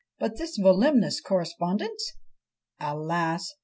[0.17, 2.13] But "this voluminous correspondence?"
[2.79, 3.53] Alas!